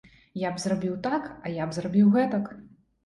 Я 0.43 0.53
б 0.53 0.61
зрабіў 0.63 0.95
так, 1.07 1.27
а 1.49 1.53
я 1.59 1.67
б 1.67 1.77
зрабіў 1.81 2.11
гэтак. 2.17 2.49